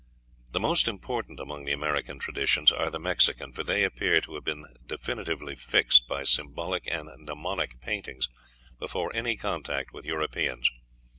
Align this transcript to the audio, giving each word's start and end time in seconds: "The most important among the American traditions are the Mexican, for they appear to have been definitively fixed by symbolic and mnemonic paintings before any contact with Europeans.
"The 0.49 0.59
most 0.59 0.87
important 0.87 1.39
among 1.39 1.65
the 1.65 1.73
American 1.73 2.17
traditions 2.17 2.71
are 2.71 2.89
the 2.89 2.97
Mexican, 2.99 3.53
for 3.53 3.63
they 3.63 3.83
appear 3.83 4.19
to 4.21 4.33
have 4.33 4.43
been 4.43 4.65
definitively 4.83 5.55
fixed 5.55 6.07
by 6.07 6.23
symbolic 6.23 6.87
and 6.91 7.07
mnemonic 7.19 7.79
paintings 7.81 8.27
before 8.79 9.15
any 9.15 9.37
contact 9.37 9.93
with 9.93 10.05
Europeans. 10.05 10.71